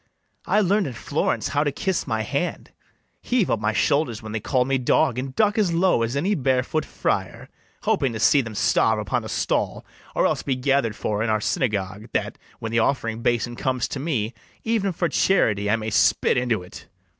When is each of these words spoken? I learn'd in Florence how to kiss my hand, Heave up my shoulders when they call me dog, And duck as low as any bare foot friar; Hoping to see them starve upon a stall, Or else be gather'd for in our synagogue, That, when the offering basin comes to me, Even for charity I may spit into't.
I 0.47 0.61
learn'd 0.61 0.87
in 0.87 0.93
Florence 0.93 1.49
how 1.49 1.63
to 1.63 1.71
kiss 1.71 2.07
my 2.07 2.23
hand, 2.23 2.71
Heave 3.21 3.51
up 3.51 3.59
my 3.59 3.71
shoulders 3.71 4.19
when 4.23 4.31
they 4.31 4.39
call 4.39 4.65
me 4.65 4.79
dog, 4.79 5.19
And 5.19 5.35
duck 5.35 5.59
as 5.59 5.73
low 5.73 6.01
as 6.01 6.15
any 6.15 6.33
bare 6.33 6.63
foot 6.63 6.85
friar; 6.85 7.49
Hoping 7.83 8.11
to 8.13 8.19
see 8.19 8.41
them 8.41 8.55
starve 8.55 8.97
upon 8.97 9.23
a 9.23 9.29
stall, 9.29 9.85
Or 10.15 10.25
else 10.25 10.41
be 10.41 10.55
gather'd 10.55 10.95
for 10.95 11.21
in 11.21 11.29
our 11.29 11.39
synagogue, 11.39 12.09
That, 12.13 12.39
when 12.57 12.71
the 12.71 12.79
offering 12.79 13.21
basin 13.21 13.55
comes 13.55 13.87
to 13.89 13.99
me, 13.99 14.33
Even 14.63 14.91
for 14.91 15.07
charity 15.07 15.69
I 15.69 15.75
may 15.75 15.91
spit 15.91 16.35
into't. 16.35 16.87